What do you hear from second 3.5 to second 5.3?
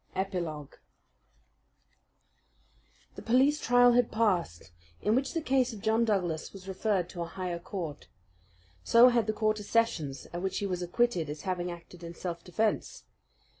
trial had passed, in